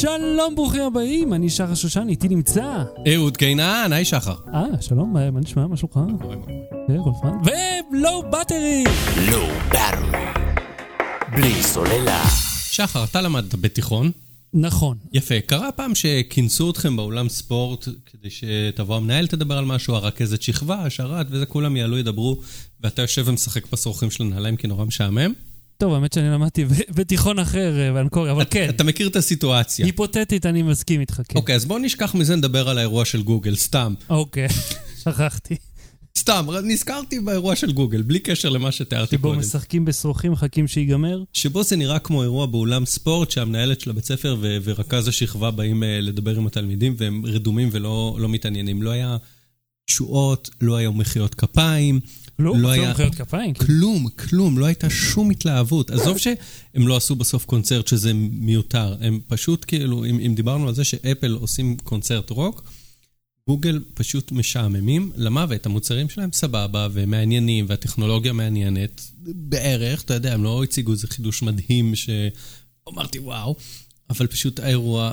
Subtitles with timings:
[0.00, 2.84] שלום, ברוכים הבאים, אני שחר שושן, איתי נמצא.
[3.14, 4.34] אהוד קינן, היי שחר.
[4.54, 5.66] אה, שלום, מה מה נשמע?
[5.66, 5.94] מה שלומך?
[7.04, 7.50] כל הזמן.
[7.92, 8.84] ולואו בטרי!
[9.30, 10.34] לואו בטרי.
[11.32, 12.24] בלי סוללה.
[12.70, 14.10] שחר, אתה למדת בתיכון.
[14.54, 14.96] נכון.
[15.12, 15.40] יפה.
[15.40, 21.26] קרה פעם שכינסו אתכם באולם ספורט כדי שתבוא המנהל תדבר על משהו, הרכזת שכבה, השרת,
[21.30, 22.40] וזה, כולם יעלו, ידברו,
[22.80, 25.32] ואתה יושב ומשחק בשרוכים של הנעליים כי נורא משעמם.
[25.78, 26.64] טוב, האמת שאני למדתי
[26.96, 28.68] בתיכון אחר, אה, באנקורי, אבל כן.
[28.68, 29.86] אתה מכיר את הסיטואציה.
[29.86, 31.38] היפותטית, אני מסכים איתך, כן.
[31.38, 33.94] אוקיי, אז בוא נשכח מזה, נדבר על האירוע של גוגל, סתם.
[34.10, 34.48] אוקיי,
[35.04, 35.56] שכחתי.
[36.18, 39.40] סתם, נזכרתי באירוע של גוגל, בלי קשר למה שתיארתי שבו קודם.
[39.40, 41.22] משחקים בשרוכים, מחכים שיגמר.
[41.32, 45.82] שבו זה נראה כמו אירוע באולם ספורט, שהמנהלת של הבית ספר ו- ורכז השכבה באים
[45.82, 48.82] אה, לדבר עם התלמידים, והם רדומים ולא לא מתעניינים.
[48.82, 49.16] לא היה
[49.86, 52.00] תשואות, לא היו מחיאות כפיים.
[52.38, 53.54] לא, לא אפילו היה- מחיאות כפיים.
[53.54, 55.90] כלום, כלום, לא הייתה שום התלהבות.
[55.90, 56.36] עזוב שהם
[56.88, 61.32] לא עשו בסוף קונצרט שזה מיותר, הם פשוט כאילו, אם, אם דיברנו על זה שאפל
[61.32, 62.70] עושים קונצרט רוק,
[63.48, 70.64] גוגל פשוט משעממים למוות, המוצרים שלהם סבבה ומעניינים והטכנולוגיה מעניינת בערך, אתה יודע, הם לא
[70.64, 73.56] הציגו איזה חידוש מדהים שאמרתי וואו,
[74.10, 75.12] אבל פשוט האירוע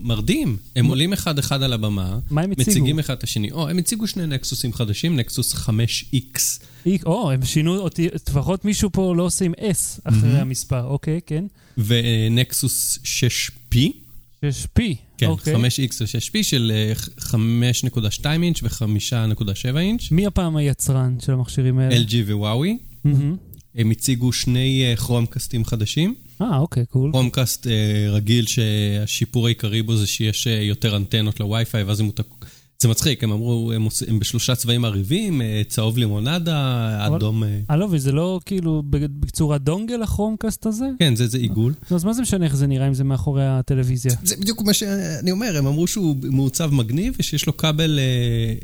[0.00, 0.56] מרדים.
[0.76, 2.70] הם עולים אחד-אחד על הבמה, מה הם הציגו?
[2.70, 3.52] מציגים אחד את השני.
[3.52, 6.38] או, הם הציגו שני נקסוסים חדשים, נקסוס 5X.
[6.86, 11.20] אי- או, הם שינו אות, לפחות מישהו פה לא עושה עם S אחרי המספר, אוקיי,
[11.26, 11.44] כן.
[11.78, 13.76] ונקסוס 6P,
[14.42, 14.82] יש P,
[15.18, 15.54] כן, אוקיי.
[15.54, 21.96] 5X ו-6P של אה, 5.2 אינץ' ו-5.7 אינץ', מי הפעם היצרן של המכשירים האלה?
[21.96, 22.78] LG ווואוי.
[23.04, 23.36] מהמם.
[23.74, 26.14] הם הציגו שני אה, כרומקאסטים חדשים.
[26.42, 27.10] אה, אוקיי, cool.
[27.12, 27.72] כרומקאסט אה,
[28.10, 32.06] רגיל שהשיפור העיקרי בו זה שיש אה, יותר אנטנות לווי-פיי, ואז הם...
[32.06, 32.44] מותק-
[32.78, 36.56] זה מצחיק, הם אמרו, הם, עוש- הם בשלושה צבעים עריבים, אה, צהוב לימונדה,
[37.06, 37.44] אבל- אדום...
[37.70, 40.84] אה, לא, וזה לא כאילו בצורת דונגל הכרומקאסט הזה?
[40.98, 41.74] כן, זה, זה עיגול.
[41.90, 44.12] אז מה זה משנה איך זה נראה אם זה מאחורי הטלוויזיה?
[44.22, 48.04] זה בדיוק מה שאני אומר, הם אמרו שהוא מעוצב מגניב ושיש לו כבל, אה,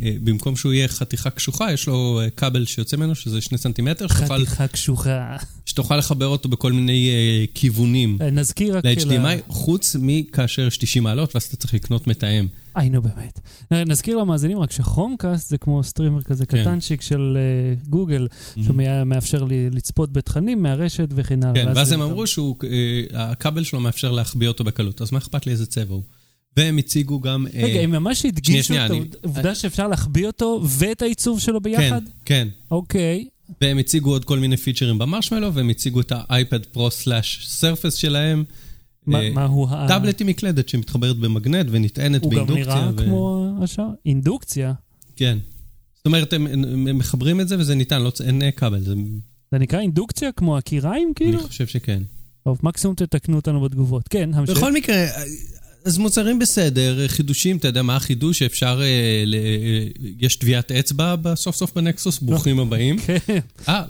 [0.06, 4.24] אה, במקום שהוא יהיה חתיכה קשוחה, יש לו כבל שיוצא ממנו, שזה שני סנטימטר, שתוכל,
[4.44, 5.36] חתיכה קשוחה.
[5.66, 8.84] שתוכל לחבר אותו בכל מיני אה, כיוונים אה, נזכיר רק...
[8.84, 12.46] ל-HDMI, חוץ מכאשר יש 90 מעלות, ואז אתה צריך לקנות מתאם.
[12.74, 13.40] היי, נו באמת.
[13.72, 16.60] נ- נזכיר למאזינים רק ש Chromecast זה כמו streamer כזה כן.
[16.62, 18.28] קטנצ'יק של אה, גוגל,
[18.62, 21.64] שמאפשר לי לצפות בתכנים מהרשת וכן הלאה.
[21.64, 25.66] כן, ואז הם אמרו שהכבל שלו מאפשר להחביא אותו בקלות, אז מה אכפת לי איזה
[25.66, 26.02] צבע הוא?
[26.56, 27.46] והם הציגו גם...
[27.54, 31.82] אה, רגע, הם ממש הדגישו את אני- העובדה שאפשר להחביא אותו ואת העיצוב שלו ביחד?
[31.90, 32.48] כן, כן.
[32.70, 33.24] אוקיי.
[33.60, 37.46] והם הציגו עוד כל מיני פיצ'רים ב Marshmallow, והם הציגו את ה iPad Pro slash
[37.46, 38.44] Surface שלהם.
[39.06, 39.88] מה אה, מה הוא ה...
[39.88, 42.90] טאבלט עם מקלדת שמתחברת במגנט ונטענת הוא גם באינדוקציה.
[42.90, 43.88] נראה כמו השאר.
[44.06, 44.72] אינדוקציה.
[45.16, 45.38] כן.
[45.96, 50.32] זאת אומרת, הם, מחברים את זה וזה ניתן, לא, אין אה, כבל, זה נקרא אינדוקציה
[50.32, 51.38] כמו הקיריים כאילו?
[51.38, 52.02] אני חושב שכן.
[52.44, 54.08] טוב, מקסימום תתקנו אותנו בתגובות.
[54.08, 54.56] כן, המשך.
[54.56, 55.06] בכל מקרה,
[55.84, 59.86] אז מוצרים בסדר, חידושים, אתה יודע מה החידוש שאפשר, אה, ל, אה,
[60.20, 62.98] יש טביעת אצבע בסוף סוף בנקסוס, ברוכים הבאים.
[62.98, 63.38] כן.
[63.68, 63.84] אה,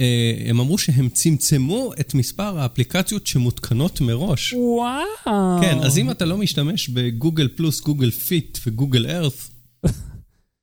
[0.00, 4.52] אה, הם אמרו שהם צמצמו את מספר האפליקציות שמותקנות מראש.
[4.52, 5.60] וואו.
[5.60, 9.32] כן, אז אם אתה לא משתמש ב Google Plus, Google Fit ו Google Earth,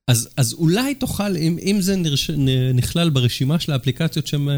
[0.08, 2.32] אז, אז אולי תוכל, אם, אם זה נרש,
[2.74, 4.56] נכלל ברשימה של האפליקציות שהם אה,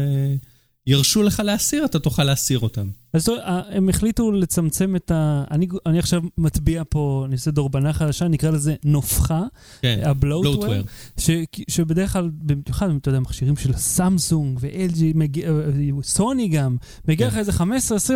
[0.88, 2.88] ירשו לך להסיר, אתה תוכל להסיר אותם.
[3.12, 5.44] אז אה, הם החליטו לצמצם את ה...
[5.50, 9.42] אני, אני עכשיו מטביע פה, אני עושה דורבנה חדשה, נקרא לזה נופחה,
[9.82, 10.82] כן, הבלוטוור.
[11.18, 11.30] ש,
[11.70, 15.52] שבדרך כלל, במיוחד, אתה יודע, מכשירים של סמסונג ו-LG, מגיע- אה,
[16.02, 16.76] סוני גם,
[17.08, 17.32] מגיע כן.
[17.32, 17.60] לך איזה 15-20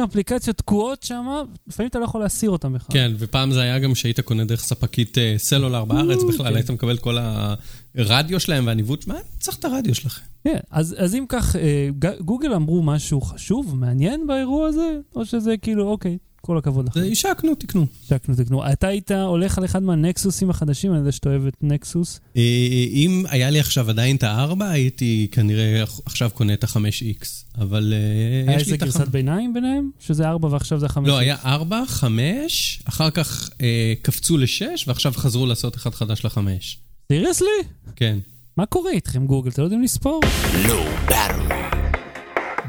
[0.04, 1.26] אפליקציות תקועות שם,
[1.68, 2.92] לפעמים אתה לא יכול להסיר אותם בכלל.
[2.94, 6.56] כן, ופעם זה היה גם שהיית קונה דרך ספקית אה, סלולר בארץ בכלל, כן.
[6.56, 7.16] היית מקבל את כל
[7.96, 10.31] הרדיו שלהם והניווט, מה, צריך את הרדיו שלכם.
[10.44, 11.88] כן, אז, אז אם כך, אה,
[12.20, 17.00] גוגל אמרו משהו חשוב, מעניין באירוע הזה, או שזה כאילו, אוקיי, כל הכבוד לכם.
[17.00, 17.86] זה השקנו, תקנו.
[18.08, 18.72] תקנו, תקנו.
[18.72, 22.20] אתה היית הולך על אחד מהנקסוסים החדשים, אני יודע שאתה אוהב את נקסוס.
[22.36, 22.42] אה,
[22.92, 27.26] אם היה לי עכשיו עדיין את הארבע, הייתי כנראה עכשיו קונה את ה-5X,
[27.58, 29.08] אבל אה, היה לי איזה גרסת החמש.
[29.08, 29.90] ביניים ביניהם?
[30.00, 31.08] שזה 4 ועכשיו זה 5?
[31.08, 36.78] לא, היה ארבע, חמש, אחר כך אה, קפצו לשש, ועכשיו חזרו לעשות אחד חדש לחמש.
[37.12, 37.48] סיריוסלי?
[37.96, 38.18] כן.
[38.56, 39.50] מה קורה איתכם גוגל?
[39.50, 40.20] אתם לא יודעים לספור?
[41.04, 41.56] בטרי.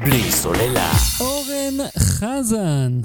[0.04, 0.92] בלי סוללה.
[1.20, 3.00] אורן חזן,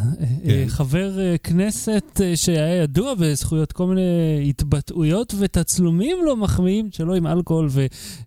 [0.46, 7.16] אה, חבר אה, כנסת אה, שהיה ידוע בזכויות כל מיני התבטאויות ותצלומים לא מחמיאים שלו
[7.16, 7.70] עם אלכוהול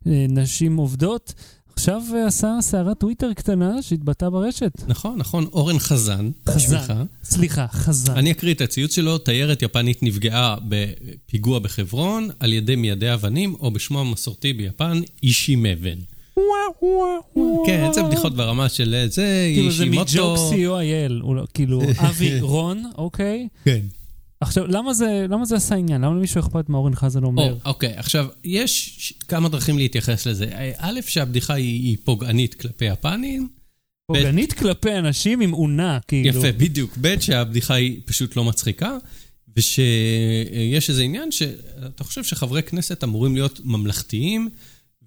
[0.07, 1.35] ונשים עובדות.
[1.77, 4.73] עכשיו אה, עשה סערת טוויטר קטנה שהתבטאה ברשת.
[4.89, 6.31] נכון, נכון, אורן חזן.
[6.49, 6.79] חזן.
[6.79, 6.93] שמך.
[7.25, 8.13] סליחה, חזן.
[8.17, 13.71] אני אקריא את הציוץ שלו, תיירת יפנית נפגעה בפיגוע בחברון על ידי מיידי אבנים, או
[13.71, 15.99] בשמו המסורתי ביפן, אישי מבן.
[17.67, 20.03] כן, זה בדיחות ברמה של אה, זה, כאילו זה אישימוטו.
[20.13, 23.49] מג'וק co.il, הוא לא- כאילו אבי רון, אוקיי?
[23.65, 23.81] כן.
[24.43, 26.01] עכשיו, למה זה, למה זה עשה עניין?
[26.01, 27.53] למה למישהו אכפת מה אורן חזן אומר?
[27.53, 30.51] או, אוקיי, עכשיו, יש כמה דרכים להתייחס לזה.
[30.77, 33.49] א', שהבדיחה היא היא פוגענית כלפי יפנים.
[34.07, 36.39] פוגענית כלפי אנשים עם אונה, כאילו.
[36.39, 36.99] יפה, בדיוק.
[37.01, 38.97] ב', שהבדיחה היא פשוט לא מצחיקה,
[39.57, 44.49] ושיש איזה עניין שאתה חושב שחברי כנסת אמורים להיות ממלכתיים.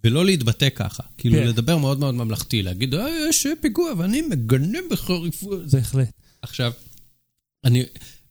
[0.04, 1.04] ולא להתבטא ככה.
[1.18, 1.48] כאילו, כן.
[1.48, 5.68] לדבר מאוד מאוד ממלכתי, להגיד, אה, יש פיגוע ואני מגנה בחריפות.
[5.72, 6.12] בהחלט.
[6.42, 6.72] עכשיו,
[7.64, 7.84] אני...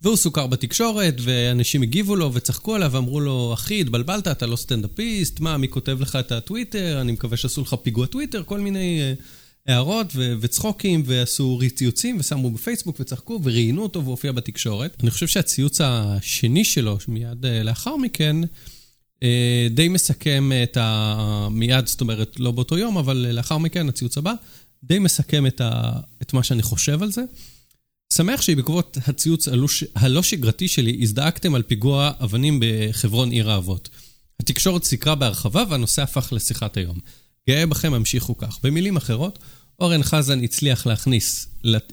[0.04, 5.40] והוא סוכר בתקשורת, ואנשים הגיבו לו וצחקו עליו ואמרו לו, אחי, התבלבלת, אתה לא סטנדאפיסט,
[5.40, 9.14] מה, מי כותב לך את הטוויטר, אני מקווה שעשו לך פיגוע טוויטר, כל מיני אה,
[9.66, 14.96] הערות ו- וצחוקים, ועשו ציוצים, ושמו בפייסבוק וצחקו, וראיינו אותו והוא הופיע בתקשורת.
[15.02, 18.36] אני חושב שהציוץ השני שלו, מיד אה, לאחר מכן,
[19.22, 21.48] אה, די מסכם את ה...
[21.50, 24.32] מיד, זאת אומרת, לא באותו יום, אבל לאחר מכן, הציוץ הבא,
[24.84, 25.92] די מסכם את, ה...
[26.22, 27.22] את מה שאני חושב על זה.
[28.16, 29.48] שמח שבעקבות הציוץ
[29.94, 33.88] הלא, שגרתי שלי, הזדעקתם על פיגוע אבנים בחברון עיר האבות.
[34.40, 36.98] התקשורת סיקרה בהרחבה והנושא הפך לשיחת היום.
[37.48, 38.58] גאה בכם, המשיכו כך.
[38.62, 39.38] במילים אחרות,
[39.80, 41.48] אורן חזן הצליח להכניס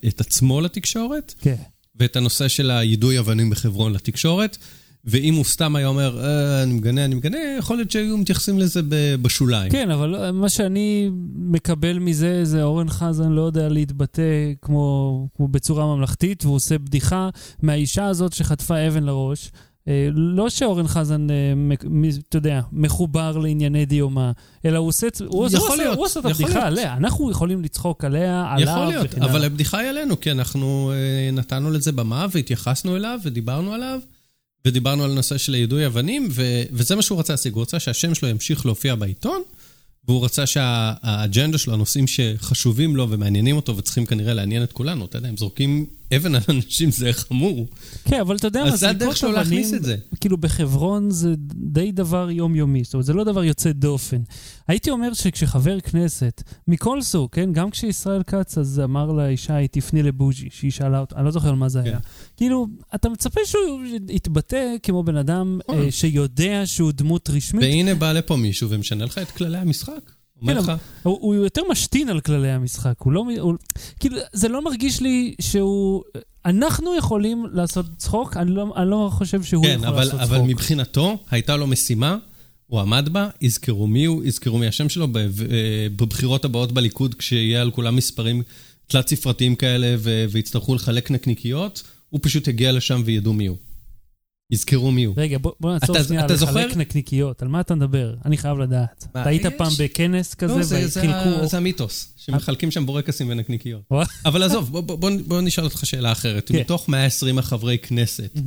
[0.08, 1.56] את עצמו לתקשורת, כן.
[1.96, 4.58] ואת הנושא של היידוי אבנים בחברון לתקשורת,
[5.06, 8.82] ואם הוא סתם היה אומר, אה, אני מגנה, אני מגנה, יכול להיות שהיו מתייחסים לזה
[9.22, 9.72] בשוליים.
[9.72, 15.96] כן, אבל מה שאני מקבל מזה, זה אורן חזן לא יודע להתבטא כמו, כמו בצורה
[15.96, 17.30] ממלכתית, והוא עושה בדיחה
[17.62, 19.52] מהאישה הזאת שחטפה אבן לראש.
[19.88, 21.36] אה, לא שאורן חזן, אה,
[22.30, 24.32] אתה יודע, מחובר לענייני דיומא,
[24.66, 26.64] אלא הוא עושה, הוא עושה, הוא להיות, עושה את הבדיחה להיות.
[26.64, 26.94] עליה.
[26.94, 29.14] אנחנו יכולים לצחוק עליה, עליו יכול להיות.
[29.16, 34.00] אבל הבדיחה היא עלינו, כי אנחנו אה, נתנו לזה במה והתייחסנו אליו ודיברנו עליו,
[34.66, 37.54] ודיברנו על נושא של יידוי אבנים, ו- וזה מה שהוא רצה להשיג.
[37.54, 39.42] הוא רצה שהשם שלו ימשיך להופיע בעיתון,
[40.08, 45.18] והוא רצה שהאג'נדה שלו, הנושאים שחשובים לו ומעניינים אותו וצריכים כנראה לעניין את כולנו, אתה
[45.18, 45.86] יודע, הם זורקים
[46.16, 47.68] אבן על אנשים, זה חמור.
[48.06, 49.96] כן, אבל אתה יודע מה, זה הדרך שלו להכניס את זה.
[50.22, 54.22] כאילו בחברון זה די דבר יומיומי, זאת אומרת, זה לא דבר יוצא דופן.
[54.68, 60.04] הייתי אומר שכשחבר כנסת, מכל סוג, כן, גם כשישראל כץ אז אמר לאישה, היא תפני
[60.04, 61.88] לבוז'י, שהיא שאלה אותה, אני לא זוכר על מה זה כן.
[61.88, 62.00] היה.
[62.38, 65.84] כאילו, אתה מצפה שהוא יתבטא כמו בן אדם נכון.
[65.86, 67.64] אה, שיודע שהוא דמות רשמית.
[67.64, 70.21] והנה בא לפה מישהו ומשנה לך את כללי המשחק.
[70.46, 70.58] כן,
[71.04, 73.26] הוא, הוא יותר משתין על כללי המשחק, הוא לא...
[73.40, 73.54] הוא,
[74.00, 76.04] כאילו, זה לא מרגיש לי שהוא...
[76.46, 80.38] אנחנו יכולים לעשות צחוק, אני לא, אני לא חושב שהוא כן, יכול אבל, לעשות אבל
[80.38, 80.50] צחוק.
[80.50, 82.18] מבחינתו, הייתה לו משימה,
[82.68, 87.62] הוא עמד בה, יזכרו מי הוא, יזכרו מי השם שלו, אה, בבחירות הבאות בליכוד, כשיהיה
[87.62, 88.44] על כולם מספרים
[88.88, 89.96] תלת ספרתיים כאלה
[90.32, 93.58] ויצטרכו לחלק נקניקיות, הוא פשוט יגיע לשם וידעו מי הוא.
[94.52, 95.14] יזכרו מי הוא.
[95.18, 96.80] רגע, בוא, בוא נעצור אתה- שנייה אתה לחלק זוכר?
[96.80, 97.42] נקניקיות.
[97.42, 98.14] על מה אתה מדבר?
[98.26, 99.08] אני חייב לדעת.
[99.16, 101.16] מה, אתה היית יש- פעם בכנס כזה לא, זה, זה, וחילקו...
[101.44, 103.82] ה- זה המיתוס, שמחלקים שם בורקסים ונקניקיות.
[104.26, 106.48] אבל עזוב, בוא, בוא, בוא, בוא נשאל אותך שאלה אחרת.
[106.52, 106.60] כן.
[106.60, 108.38] מתוך 120 החברי כנסת,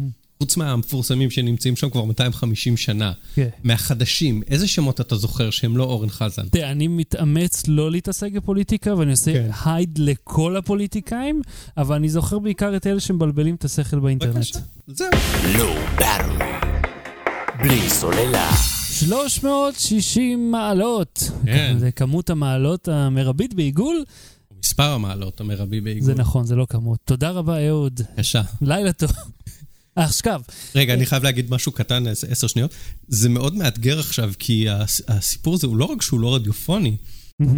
[0.44, 3.49] חוץ מהמפורסמים שנמצאים שם כבר 250 שנה, כן.
[3.64, 6.49] מהחדשים, איזה שמות אתה זוכר שהם לא אורן חזן?
[6.49, 9.50] תראה, אני מתאמץ לא להתעסק בפוליטיקה, ואני עושה כן.
[9.64, 11.43] הייד לכל הפוליטיקאים,
[11.76, 14.35] אבל אני זוכר בעיקר את אלה שמבלבלים את השכל באינטרנט.
[14.35, 14.58] בבקשה.
[14.87, 15.08] זהו.
[15.58, 16.44] לא ברמי.
[17.62, 18.50] בלי סוללה.
[18.90, 21.31] 360 מעלות.
[21.44, 21.76] כן.
[21.79, 24.05] זה כמות המעלות המרבית בעיגול?
[24.64, 26.05] מספר המעלות המרבי בעיגול.
[26.05, 26.99] זה נכון, זה לא כמות.
[27.05, 28.00] תודה רבה, אהוד.
[28.11, 28.43] בבקשה.
[28.62, 29.11] לילה טוב.
[29.96, 30.40] עכשיו,
[30.74, 32.70] רגע, אני חייב להגיד משהו קטן, עשר- שניות.
[33.08, 36.96] זה מאוד מאתגר עכשיו, כי הס- הסיפור הזה הוא לא רק שהוא לא רדיופוני,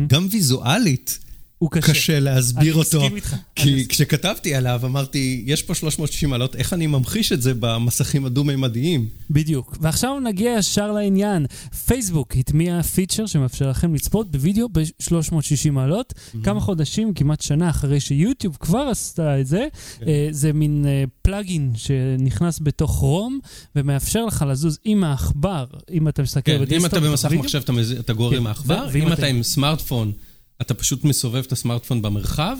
[0.07, 1.19] גם ויזואלית
[1.59, 1.93] הוא קשה.
[1.93, 2.99] קשה להסביר אני אותו.
[3.01, 3.33] מסכים איתך.
[3.33, 3.87] אני כי מסכים.
[3.89, 9.09] כשכתבתי עליו, אמרתי, יש פה 360 מעלות, איך אני ממחיש את זה במסכים הדו-מימדיים?
[9.31, 9.77] בדיוק.
[9.81, 11.47] ועכשיו נגיע ישר לעניין.
[11.87, 16.15] פייסבוק הטמיע פיצ'ר שמאפשר לכם לצפות בווידאו ב-360 מעלות.
[16.43, 19.67] כמה חודשים, כמעט שנה אחרי שיוטיוב כבר עשתה את זה.
[20.07, 23.39] אה, זה מין אה, פלאגין שנכנס בתוך רום
[23.77, 27.33] ומאפשר לך לזוז עם העכבר, אם אתה מסתכל כן, אם ב desktop אתה במסך.
[27.33, 30.13] מחשב, אתה מז- אתה גורר כן, עם העכבר, ואם אתה עם סמארטפון,
[30.61, 32.57] אתה פשוט מסובב את הסמארטפון במרחב,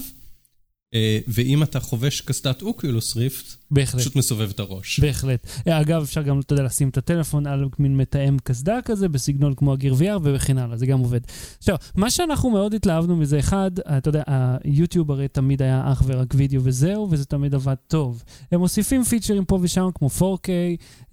[0.95, 4.01] אה, ואם אתה חובש קסדת Oculus Rift, בהחלט.
[4.01, 5.01] פשוט מסובב את הראש.
[5.01, 5.47] בהחלט.
[5.69, 9.55] אה, אגב, אפשר גם, אתה יודע, לשים את הטלפון על מין מתאם קסדה כזה, בסגנון
[9.55, 11.21] כמו ה Gear VR וכן הלאה, זה גם עובד.
[11.59, 14.23] עכשיו, מה שאנחנו מאוד התלהבנו מזה, אחד, אתה יודע,
[14.65, 18.23] היוטיוב הרי תמיד היה אך ורק וידאו וזהו, וזה תמיד עבד טוב.
[18.53, 20.49] הם מוסיפים פיצ'רים פה ושם, כמו 4K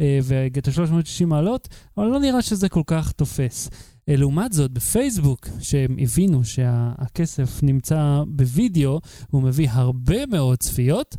[0.02, 3.70] אה, ואת ה-360 מעלות, אבל לא נראה שזה כל כך תופס.
[4.10, 9.00] אה, לעומת זאת, בפייסבוק, שהם הבינו שהכסף נמצא בווידאו,
[9.32, 11.16] הוא מביא הרבה מאוד צפיות,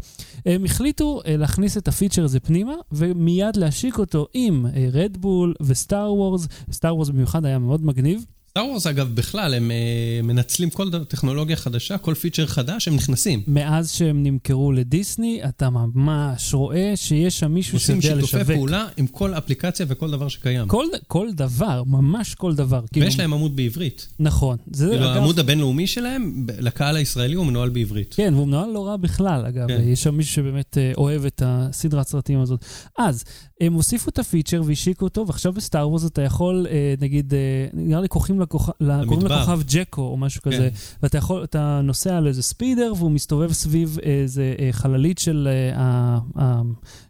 [0.47, 5.73] הם החליטו אה, להכניס את הפיצ'ר הזה פנימה, ומיד להשיק אותו עם Red Bull ו
[5.73, 6.49] Star Wars.
[6.73, 8.25] Star Wars במיוחד היה מאוד מגניב.
[8.59, 13.43] Star Wars, אגב, בכלל, הם אה, מנצלים כל טכנולוגיה חדשה, כל פיצ'ר חדש, הם נכנסים.
[13.47, 18.57] מאז שהם נמכרו לדיסני, אתה ממש רואה שיש שם מישהו עושים שיודע שיתופי לשווק.
[18.57, 20.69] פעולה עם כל אפליקציה וכל דבר שקיים.
[20.69, 22.85] כל, כל דבר, ממש כל דבר.
[22.93, 24.09] כאילו, ויש להם עמוד בעברית.
[24.19, 24.57] נכון.
[24.73, 28.15] זה, כאילו, אגב, העמוד הבינלאומי שלהם, לקהל הישראלי הוא מנוהל בעברית.
[28.17, 29.69] כן, והוא מנוהל לא רע בכלל, אגב.
[29.69, 29.81] כן.
[29.85, 32.65] יש שם מישהו שבאמת אה, אוהב את הסדרת סרטים הזאת.
[32.99, 33.25] אז,
[33.61, 37.39] הם הוסיפו את הפיצ'ר והשיקו אותו, ועכשיו בסטאר וורס אתה יכול, אה, נגיד, אה,
[37.73, 38.09] נראה לי
[38.45, 38.73] לכוכב,
[39.07, 39.27] קוראים.
[39.27, 40.51] לכוכב ג'קו או משהו כן.
[40.51, 40.69] כזה,
[41.03, 45.79] ואתה יכול, אתה נוסע על איזה speeder, והוא מסתובב סביב איזה אה, חללית של אה,
[45.81, 46.63] ה- ה-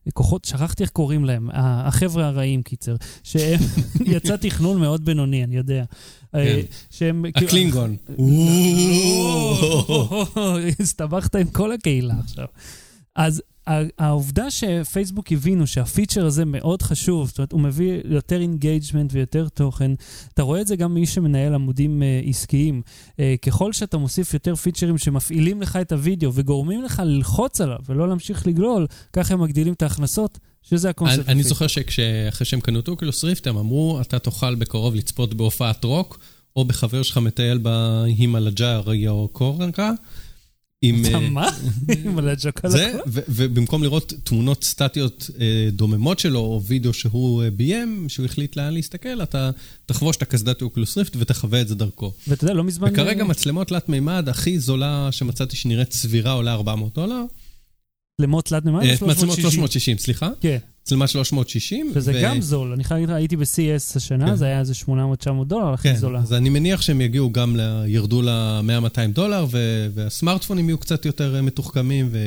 [0.06, 3.60] הכוחות, שכחתי איך קוראים להם, ה- החבר'ה הרעים, קיצר, שהם,
[4.14, 5.84] יצא תכנון מאוד בינוני, אני יודע.
[6.34, 6.60] אה, כן.
[6.90, 7.24] שהם...
[7.34, 7.96] כאילו- הקלינגון.
[10.80, 12.46] הסתבכת עם כל הקהילה עכשיו.
[13.16, 13.42] אז
[13.98, 19.90] העובדה שפייסבוק הבינו שהפיצ'ר הזה מאוד חשוב, זאת אומרת, הוא מביא יותר engagement ויותר תוכן,
[20.34, 22.82] אתה רואה את זה גם מי שמנהל עמודים אה, עסקיים.
[23.20, 28.08] אה, ככל שאתה מוסיף יותר פיצ'רים שמפעילים לך את הוידאו וגורמים לך ללחוץ עליו ולא
[28.08, 31.28] להמשיך לגלול, ככה הם מגדילים את ההכנסות, שזה הקונספט.
[31.28, 31.42] אני, אני.
[31.42, 36.18] זוכר שאחרי שהם קנו את אוקולוס ריפט, הם אמרו, אתה תוכל בקרוב לצפות בהופעת רוק,
[36.56, 39.92] או בחבר שלך מטייל בהימלג'ארי או קורנקה.
[40.88, 41.48] עם, אתה אה, מה?
[42.04, 47.50] עם הלג'קה זה, ו- ובמקום לראות תמונות סטטיות אה, דוממות שלו, או וידאו שהוא אה,
[47.50, 49.50] ביים, שהוא החליט לאן להסתכל, אתה
[49.86, 52.12] תחבוש את הקסדת אוקולוס ריפט ותחווה את זה דרכו.
[52.28, 52.88] ואתה יודע, לא מזמן...
[52.92, 57.22] וכרגע מצלמות תלת מימד הכי זולה שמצאתי שנראית סבירה עולה 400 דולר.
[58.20, 58.80] מצלמות תלת מימד?
[58.84, 59.50] מצלמות 360?
[59.50, 60.30] 360, סליחה.
[60.40, 60.58] כן.
[60.84, 61.90] מצלמה 360.
[61.94, 64.34] שזה ו- גם זול, אני חייב להגיד לך, הייתי ב-CS השנה, כן.
[64.34, 66.18] זה היה איזה 800-900 דולר, הכי כן, זולה.
[66.18, 67.84] אז אני מניח שהם יגיעו גם, ל...
[67.86, 69.86] ירדו ל-100-200 דולר, ו...
[69.94, 72.18] והסמארטפונים יהיו קצת יותר אה, מתוחכמים, ו...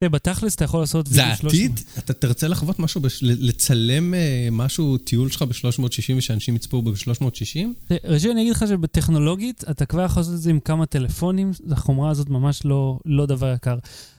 [0.00, 1.52] תראה, בתכלס אתה יכול לעשות זה וידאו 300.
[1.54, 1.80] העתיד?
[1.98, 5.84] אתה תרצה לחוות משהו, לצלם אה, משהו, טיול שלך ב-360
[6.16, 7.58] ושאנשים יצפו בו ב-360?
[7.88, 11.50] תראה, ראשית, אני אגיד לך שבטכנולוגית, אתה כבר יכול לעשות את זה עם כמה טלפונים,
[11.70, 13.78] החומרה הזאת ממש לא, לא דבר יקר.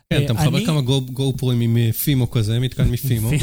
[0.10, 3.32] כן, אה, אתה מחבר אני- כמה גו- גו פרוים עם אה, פימו כזה, מתקן מפימו.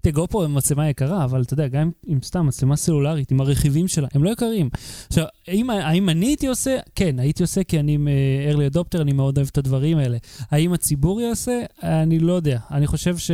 [0.00, 3.88] תראה, גופרו הם מצלמה יקרה, אבל אתה יודע, גם עם- סתם מצלמה סלולרית, עם הרכיבים
[3.88, 4.68] שלה, הם לא יקרים.
[5.08, 6.78] עכשיו, האם, האם אני הייתי עושה?
[6.94, 10.16] כן, הייתי עושה כי אני אה, early adopter, אני מאוד אוהב את הדברים האלה.
[10.50, 11.60] האם הציבור יעשה?
[11.82, 12.58] אני לא יודע.
[12.70, 13.30] אני חושב ש...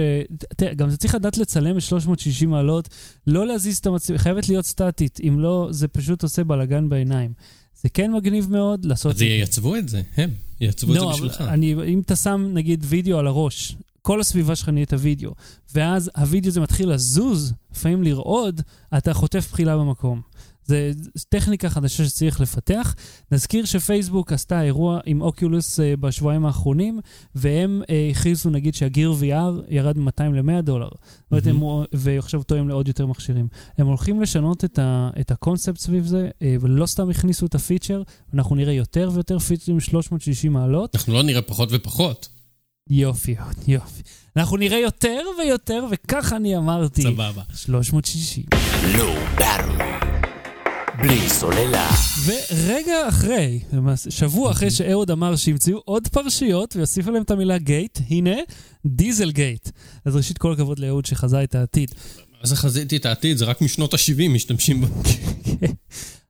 [0.56, 2.88] תראה, גם זה צריך לדעת לצלם ב-360 מעלות,
[3.26, 7.32] לא להזיז את המצלמה, חייבת להיות סטטית, אם לא, זה פשוט עושה בלאגן בעיניים.
[7.82, 10.30] זה כן מגניב מאוד לעשות אז ייצבו את זה, הם.
[10.60, 11.40] ייצבו את זה לא, בשבילך.
[11.40, 15.30] אני, אם אתה שם נגיד וידאו על הראש, כל הסביבה שלך נהיית וידאו,
[15.74, 18.60] ואז הוידאו הזה מתחיל לזוז, לפעמים לרעוד,
[18.98, 20.20] אתה חוטף בחילה במקום.
[20.64, 20.92] זה
[21.28, 22.94] טכניקה חדשה שצריך לפתח.
[23.32, 27.00] נזכיר שפייסבוק עשתה אירוע עם אוקיולוס אה, בשבועיים האחרונים,
[27.34, 30.88] והם אה, הכריזו נגיד שהגיר VR ירד מ-200 ל-100 דולר.
[31.30, 31.60] הם,
[31.92, 33.48] ועכשיו תואם לעוד יותר מכשירים.
[33.78, 38.02] הם הולכים לשנות את, ה, את הקונספט סביב זה, אה, ולא סתם הכניסו את הפיצ'ר,
[38.34, 40.96] אנחנו נראה יותר ויותר פיצ'רים 360 מעלות.
[40.96, 42.35] אנחנו לא נראה פחות ופחות.
[42.90, 43.34] יופי,
[43.68, 44.02] יופי.
[44.36, 47.02] אנחנו נראה יותר ויותר, וככה אני אמרתי.
[47.02, 47.42] סבבה.
[47.54, 48.44] 360.
[48.98, 49.86] לא ברור.
[50.98, 51.90] בלי סוללה.
[52.24, 53.60] ורגע אחרי,
[54.10, 58.36] שבוע אחרי שאהוד אמר שימצאו עוד פרשיות ויוסיפו להם את המילה גייט, הנה,
[58.86, 59.68] דיזל גייט.
[60.04, 61.90] אז ראשית, כל הכבוד לאהוד שחזה את העתיד.
[62.42, 64.86] אז חזיתי את העתיד, זה רק משנות ה-70 משתמשים בו.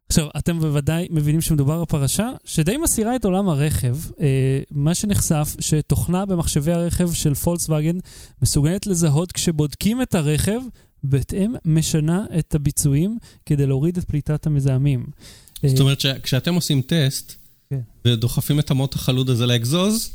[0.08, 3.96] עכשיו, אתם בוודאי מבינים שמדובר בפרשה שדי מסירה את עולם הרכב.
[4.20, 7.98] אה, מה שנחשף, שתוכנה במחשבי הרכב של פולקסווגן
[8.42, 10.60] מסוגלת לזהות כשבודקים את הרכב,
[11.04, 15.06] בהתאם משנה את הביצועים כדי להוריד את פליטת המזהמים.
[15.64, 17.32] אה, זאת אומרת שכשאתם עושים טסט,
[17.70, 17.80] כן.
[18.04, 20.12] ודוחפים את המוט החלוד הזה לאגזוז,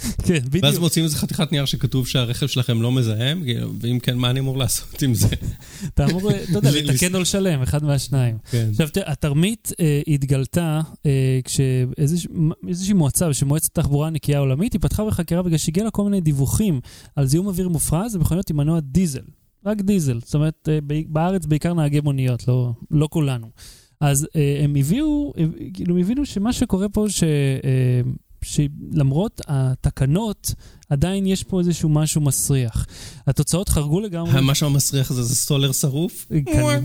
[0.26, 0.80] כן, ואז בדיוק.
[0.80, 3.42] מוצאים איזה חתיכת נייר שכתוב שהרכב שלכם לא מזהם,
[3.80, 5.26] ואם כן, מה אני אמור לעשות עם זה?
[5.94, 8.38] אתה אמור, אתה יודע, לתקן או לשלם, אחד מהשניים.
[8.50, 8.68] כן.
[8.70, 15.42] עכשיו, תראה, התרמית אה, התגלתה אה, כשאיזושהי מועצה, שמועצת התחבורה הנקייה העולמית, היא פתחה בחקירה
[15.42, 16.80] בגלל שהגיעה לה כל מיני דיווחים
[17.16, 19.24] על זיהום אוויר מופרז במכוניות עם מנוע דיזל.
[19.66, 20.20] רק דיזל.
[20.24, 20.78] זאת אומרת, אה,
[21.08, 23.50] בארץ בעיקר נהגי מוניות, לא, לא כולנו.
[24.00, 24.26] אז
[24.62, 25.32] הם הביאו,
[25.74, 27.24] כאילו, הם הבינו שמה שקורה פה, ש...
[28.44, 30.54] שלמרות התקנות,
[30.90, 32.86] עדיין יש פה איזשהו משהו מסריח.
[33.26, 34.38] התוצאות חרגו לגמרי.
[34.38, 36.26] המשהו המסריח הזה זה סולר שרוף?
[36.46, 36.76] כנראה.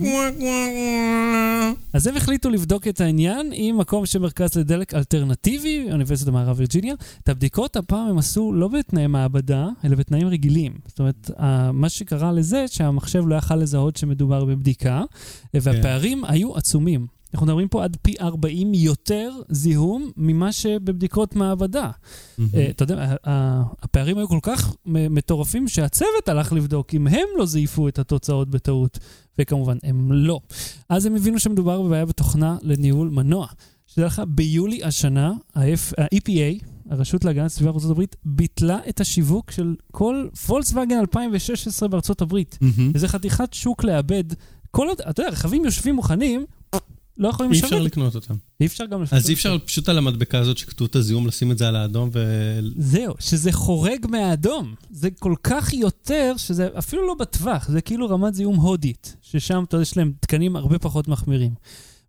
[1.93, 6.95] אז הם החליטו לבדוק את העניין עם מקום של מרכז לדלק אלטרנטיבי, אוניברסיטת מערב וירג'יניה.
[7.23, 10.73] את הבדיקות הפעם הם עשו לא בתנאי מעבדה, אלא בתנאים רגילים.
[10.87, 11.31] זאת אומרת,
[11.73, 15.03] מה שקרה לזה, שהמחשב לא יכל לזהות שמדובר בבדיקה,
[15.53, 17.14] והפערים היו עצומים.
[17.35, 21.89] אנחנו מדברים פה עד פי 40 יותר זיהום ממה שבבדיקות מעבדה.
[22.53, 23.15] אה, אתה יודע,
[23.83, 28.99] הפערים היו כל כך מטורפים שהצוות הלך לבדוק אם הם לא זייפו את התוצאות בטעות,
[29.39, 30.39] וכמובן, הם לא.
[30.89, 33.47] אז הם הבינו שמדובר בבעיה בתוכנה לניהול מנוע.
[33.87, 40.27] שתדע לך, ביולי השנה, ה-EPA, הרשות להגנת הסביבה בארצות הברית, ביטלה את השיווק של כל
[40.47, 42.57] פולקסווגן 2016 בארצות הברית.
[42.93, 44.23] וזה חתיכת שוק לאבד.
[44.71, 46.45] כל עוד, אתה יודע, רכבים יושבים מוכנים,
[47.17, 47.73] לא יכולים אי לשווק.
[47.73, 48.33] אפשר לקנות אותם.
[48.61, 51.57] אי אפשר גם אז אי אפשר פשוט על המדבקה הזאת שכתוב את הזיהום, לשים את
[51.57, 52.59] זה על האדום ו...
[52.77, 54.75] זהו, שזה חורג מהאדום.
[54.89, 59.75] זה כל כך יותר, שזה אפילו לא בטווח, זה כאילו רמת זיהום הודית, ששם, אתה
[59.75, 61.51] יודע, יש להם תקנים הרבה פחות מחמירים.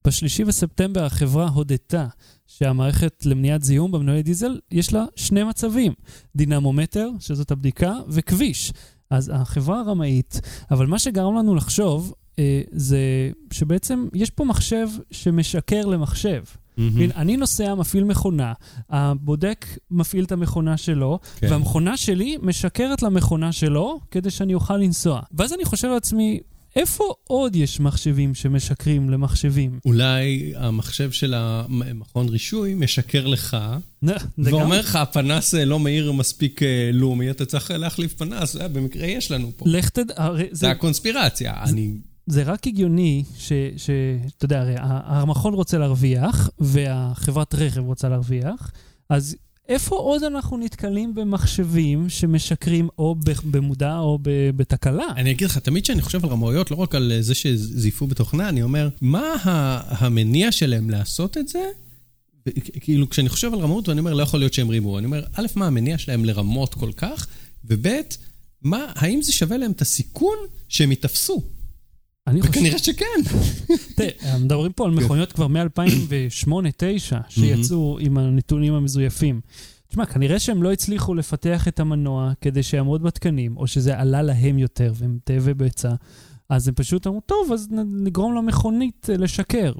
[0.07, 2.07] בשלישי בספטמבר החברה הודתה
[2.47, 5.93] שהמערכת למניעת זיהום במנועי דיזל, יש לה שני מצבים,
[6.37, 8.73] דינמומטר, שזאת הבדיקה, וכביש.
[9.11, 12.15] אז החברה הרמאית, אבל מה שגרם לנו לחשוב,
[12.73, 16.43] זה שבעצם יש פה מחשב שמשקר למחשב.
[16.79, 18.53] הנה, אני נוסע, מפעיל מכונה,
[18.91, 21.47] הבודק מפעיל את המכונה שלו, כן.
[21.51, 25.21] והמכונה שלי משקרת למכונה שלו כדי שאני אוכל לנסוע.
[25.33, 26.41] ואז אני חושב לעצמי,
[26.77, 29.79] איפה עוד יש מחשבים שמשקרים למחשבים?
[29.85, 33.57] אולי המחשב של המכון רישוי משקר לך,
[34.39, 39.07] ואומר לך, הפנס אה, לא מאיר מספיק אה, לומי, אתה צריך להחליף פנס, אה, במקרה
[39.07, 39.65] יש לנו פה.
[39.69, 41.55] לך תדע, זה, הקונספירציה.
[41.63, 41.93] אני...
[42.27, 43.91] זה רק הגיוני ש-
[44.37, 48.73] אתה יודע, הרי המכון רוצה להרוויח, והחברת רכב רוצה להרוויח,
[49.09, 49.37] אז
[49.69, 54.19] איפה עוד אנחנו נתקלים במחשבים שמשקרים או במודע או
[54.57, 55.07] בתקלה?
[55.17, 58.49] אני אגיד לך, תמיד כשאני חושב על רמאויות, לא רק על אה, זה שזייפו בתוכנה,
[58.49, 59.35] אני אומר, מה
[59.89, 61.65] המניע שלהם לעשות את זה?
[62.81, 64.99] כאילו, כשאני חושב על רמאות, ואני אומר, לא יכול להיות שהם רימו.
[64.99, 67.27] אני אומר, א', מה המניע שלהם לרמות כל כך,
[67.65, 67.89] וב',
[68.63, 70.37] מה, האם זה שווה להם את הסיכון
[70.69, 71.43] שהם ייתפסו?
[72.27, 72.53] אני חושב...
[72.53, 73.21] וכנראה שכן.
[73.97, 79.41] תראה, מדברים פה על מכוניות כבר מ-2008-2009, שיצאו עם הנתונים המזויפים.
[79.89, 84.59] תשמע, כנראה שהם לא הצליחו לפתח את המנוע כדי שיעמוד בתקנים, או שזה עלה להם
[84.59, 85.95] יותר והם תאבי בצע.
[86.49, 87.69] אז הם פשוט אמרו, טוב, אז
[88.05, 89.73] נגרום למכונית אה, לשקר.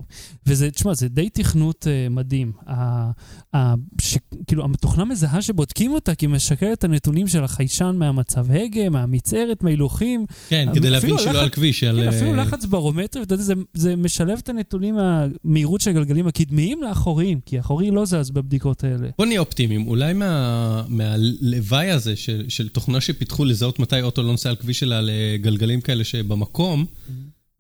[0.47, 2.53] וזה, תשמע, זה די תכנות uh, מדהים.
[2.67, 3.11] ה,
[3.57, 8.51] ה, ש, כאילו, התוכנה מזהה שבודקים אותה, כי היא משקרת את הנתונים של החיישן מהמצב
[8.51, 10.27] הגה, מהמצערת, מההילוכים.
[10.49, 12.01] כן, כדי להבין אפילו שלא על על כביש, על...
[12.01, 16.27] כן, אפילו אה, לחץ ברומטרי, ואתה יודע, זה, זה משלב את הנתונים מהמהירות של הגלגלים
[16.27, 19.09] הקדמיים לאחוריים, כי האחורי לא זז בבדיקות האלה.
[19.19, 24.31] בוא נהיה אופטימיים, אולי מה, מהלוואי הזה של, של תוכנה שפיתחו לזהות מתי אוטו לא
[24.31, 26.56] נוסע על כביש שלה לגלגלים כאלה שבמקום,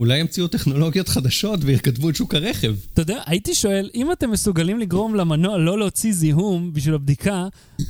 [0.01, 2.77] אולי ימציאו טכנולוגיות חדשות ויכתבו את שוק הרכב.
[2.93, 7.47] אתה יודע, הייתי שואל, אם אתם מסוגלים לגרום למנוע לא להוציא זיהום בשביל הבדיקה,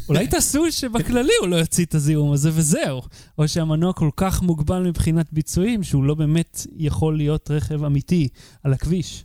[0.08, 3.02] אולי תעשו שבכללי הוא לא יוציא את הזיהום הזה וזהו.
[3.38, 8.28] או שהמנוע כל כך מוגבל מבחינת ביצועים, שהוא לא באמת יכול להיות רכב אמיתי
[8.62, 9.24] על הכביש.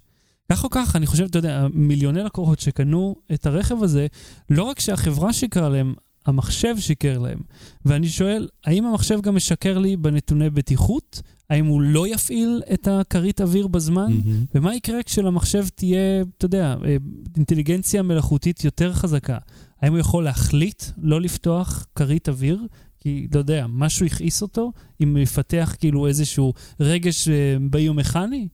[0.51, 4.07] כך או כך, אני חושב, אתה יודע, מיליוני לקוחות שקנו את הרכב הזה,
[4.49, 5.93] לא רק שהחברה שיקרה להם,
[6.25, 7.39] המחשב שיקר להם.
[7.85, 11.21] ואני שואל, האם המחשב גם משקר לי בנתוני בטיחות?
[11.49, 14.19] האם הוא לא יפעיל את הכרית אוויר בזמן?
[14.55, 16.95] ומה יקרה כשלמחשב תהיה, אתה יודע, אה,
[17.37, 19.37] אינטליגנציה מלאכותית יותר חזקה?
[19.81, 22.59] האם הוא יכול להחליט לא לפתוח כרית אוויר?
[22.99, 24.71] כי, לא יודע, משהו הכעיס אותו?
[25.01, 27.33] אם הוא יפתח כאילו איזשהו רגש אה,
[27.71, 28.47] ביומכני?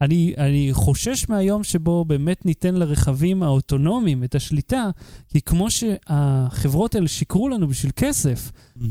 [0.00, 4.90] אני, אני חושש מהיום שבו באמת ניתן לרכבים האוטונומיים את השליטה,
[5.32, 8.50] כי כמו שהחברות האלה שיקרו לנו בשביל כסף,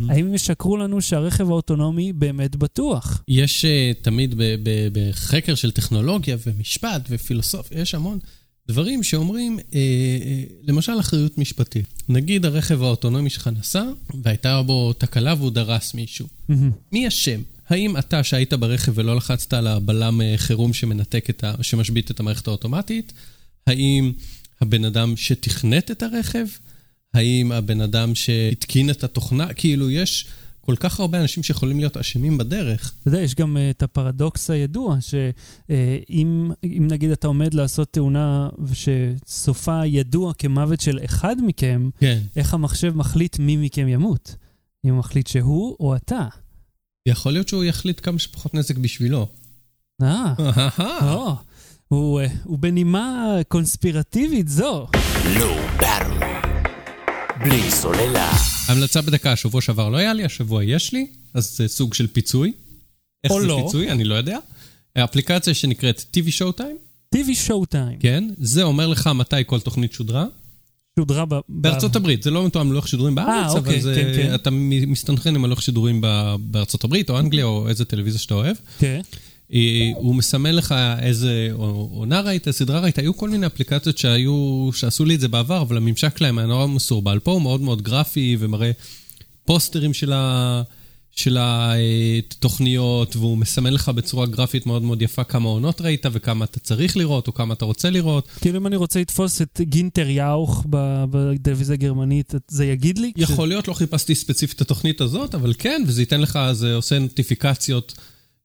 [0.10, 3.24] האם הם ישקרו לנו שהרכב האוטונומי באמת בטוח?
[3.28, 8.20] יש uh, תמיד ב- ב- בחקר של טכנולוגיה ומשפט ופילוסופיה, יש המון
[8.68, 9.76] דברים שאומרים, uh, uh,
[10.64, 12.04] למשל אחריות משפטית.
[12.10, 13.84] נגיד הרכב האוטונומי שלך נסע,
[14.24, 16.28] והייתה בו תקלה והוא דרס מישהו.
[16.92, 17.42] מי אשם?
[17.70, 21.54] האם אתה שהיית ברכב ולא לחצת על הבלם אה, חירום שמנתק את ה...
[21.62, 23.14] שמשבית את המערכת האוטומטית?
[23.68, 24.12] האם
[24.62, 26.46] הבן אדם שתכנת את הרכב?
[27.14, 29.54] האם הבן אדם שהתקין את התוכנה?
[29.54, 30.28] כאילו, יש
[30.62, 32.94] כל כך הרבה אנשים שיכולים להיות אשמים בדרך.
[33.00, 38.50] אתה יודע, יש גם uh, את הפרדוקס הידוע, שאם אם נגיד אתה עומד לעשות תאונה
[38.74, 42.20] שסופה ידוע כמוות של אחד מכם, כן.
[42.36, 44.36] איך המחשב מחליט מי מכם ימות?
[44.86, 46.28] אם הוא מחליט שהוא או אתה.
[47.08, 49.28] יכול להיות שהוא יחליט כמה שפחות נזק בשבילו.
[50.02, 50.34] אה,
[51.88, 54.88] הוא, אה, הוא בנימה קונספירטיבית זו.
[55.40, 56.30] לא ברור.
[57.44, 58.32] בלי סוללה.
[58.68, 62.54] המלצה בדקה, השבוע שעבר לא היה לי, השבוע יש לי, אז זה סוג של פיצוי.
[63.24, 63.62] איך או זה לא.
[63.66, 63.92] פיצוי?
[63.92, 64.38] אני לא יודע.
[64.98, 68.00] אפליקציה שנקראת TV Showtime, TV Showtime.
[68.00, 70.26] כן, זה אומר לך מתי כל תוכנית שודרה.
[71.00, 71.36] שודרה ב...
[71.50, 74.36] בארצות הברית, זה לא מתואם לוח שידורים בארץ, אוקיי, אבל זה, כן, כן.
[74.36, 74.50] אתה
[74.88, 76.02] מסתנכרן עם הלוח שידורים
[76.40, 78.56] בארצות הברית, או אנגליה, או איזה טלוויזיה שאתה אוהב.
[78.80, 79.02] כן.
[79.54, 85.06] אה, הוא מסמן לך איזה עונה ראית, סדרה ראית, היו כל מיני אפליקציות שהיו, שעשו
[85.06, 87.20] לי את זה בעבר, אבל הממשק שלהם היה נורא מסורבל.
[87.20, 88.72] פה הוא מאוד מאוד גרפי ומראה
[89.46, 90.62] פוסטרים של, ה,
[91.16, 96.60] של התוכניות, והוא מסמן לך בצורה גרפית מאוד מאוד יפה כמה עונות ראית וכמה אתה
[96.60, 98.28] צריך לראות או כמה אתה רוצה לראות.
[98.42, 103.12] כאילו אם אני רוצה לתפוס את גינטר יאוך בטלוויזיה הגרמנית, זה יגיד לי?
[103.16, 107.00] יכול להיות, לא חיפשתי ספציפית את התוכנית הזאת, אבל כן, וזה ייתן לך, זה עושה
[107.00, 107.94] נוטיפיקציות.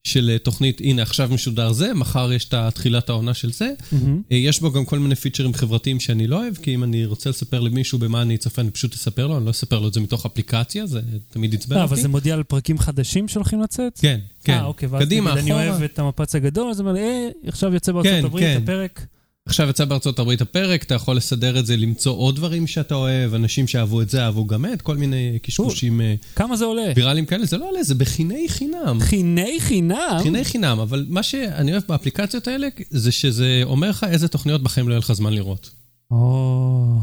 [0.04, 3.72] של תוכנית, הנה עכשיו משודר זה, מחר יש את תחילת העונה של זה.
[3.78, 3.96] Mm-hmm.
[4.30, 7.60] יש בו גם כל מיני פיצ'רים חברתיים שאני לא אוהב, כי אם אני רוצה לספר
[7.60, 10.26] למישהו במה אני אצפה, אני פשוט אספר לו, אני לא אספר לו את זה מתוך
[10.26, 11.84] אפליקציה, זה תמיד עצבן אותי.
[11.84, 13.98] אבל זה מודיע על פרקים חדשים שהולכים לצאת?
[13.98, 14.52] כן, כן.
[14.52, 17.92] אה, אוקיי, ואז נגיד אני אוהב את המפץ הגדול, אז אני אומר, אה, עכשיו יוצא
[17.92, 18.60] בארצות כן, הברית כן.
[18.62, 19.06] הפרק.
[19.46, 23.34] עכשיו יצא בארצות הברית הפרק, אתה יכול לסדר את זה, למצוא עוד דברים שאתה אוהב,
[23.34, 26.00] אנשים שאהבו את זה, אהבו גם את, כל מיני קשקושים...
[26.00, 26.92] אה, כמה זה עולה?
[26.96, 28.98] ויראליים כאלה, זה לא עולה, זה בחיני חינם.
[29.00, 30.18] חיני חינם?
[30.22, 34.88] חיני חינם, אבל מה שאני אוהב באפליקציות האלה, זה שזה אומר לך איזה תוכניות בחיים
[34.88, 35.70] לא יהיה לך זמן לראות.
[36.10, 36.98] או...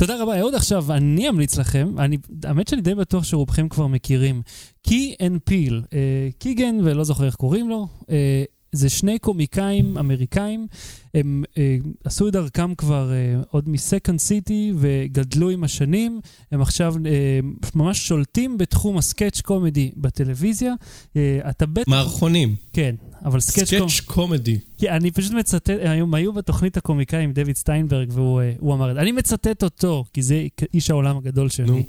[0.00, 0.54] תודה רבה, אהוד.
[0.54, 4.42] עכשיו, אני אמליץ לכם, אני, האמת שאני די בטוח שרובכם כבר מכירים.
[4.82, 5.82] Key and Peele,
[6.38, 10.66] Keegan, ולא זוכר איך קוראים לו, אה, זה שני קומיקאים אמריקאים,
[11.14, 16.20] הם אה, עשו את דרכם כבר אה, עוד מ Second City וגדלו עם השנים,
[16.52, 17.40] הם עכשיו אה,
[17.74, 20.74] ממש שולטים בתחום ה sketch comedy בטלוויזיה.
[21.16, 21.88] אה, אתה בטח...
[21.88, 22.56] מערכונים.
[22.72, 22.94] כן,
[23.24, 23.92] אבל sketch comedy.
[23.92, 24.58] sketch comedy.
[24.78, 28.90] כן, אני פשוט מצטט, הם היו בתוכנית הקומיקאי עם דויד סטיינברג והוא אה, אמר.
[28.90, 31.66] אני מצטט אותו, כי זה איש העולם הגדול שלי.
[31.66, 31.82] נו.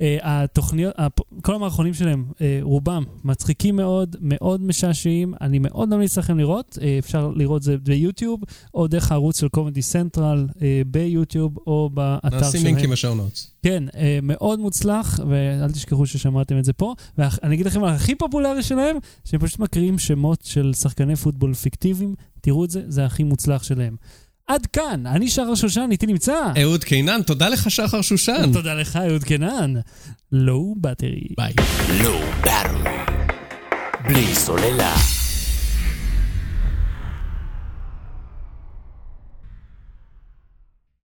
[0.00, 0.94] אה, התוכניות,
[1.42, 5.34] כל המערכונים שלהם, אה, רובם מצחיקים מאוד, מאוד משעשעים.
[5.40, 8.40] אני מאוד ממליץ לכם לראות, אפשר לראות זה ביוטיוב,
[8.74, 10.46] או דרך הערוץ של קומדי סנטרל
[10.86, 12.48] ביוטיוב, או באתר שלהם.
[12.48, 13.46] נשים לינקים בשעונות.
[13.62, 13.84] כן,
[14.22, 16.94] מאוד מוצלח, ואל תשכחו ששמעתם את זה פה.
[17.18, 22.14] ואני אגיד לכם, הכי פופולרי שלהם, שהם פשוט מקריאים שמות של שחקני פוטבול פיקטיביים.
[22.40, 23.96] תראו את זה, זה הכי מוצלח שלהם.
[24.46, 26.34] עד כאן, אני שחר שושן, איתי נמצא.
[26.62, 28.52] אהוד קינן, תודה לך שחר שושן.
[28.52, 29.74] תודה לך, אהוד קינן.
[30.32, 31.28] לואו בטרי.
[31.36, 31.52] ביי.
[32.02, 32.92] לואו בטרי.
[34.08, 35.21] בלי סוללה.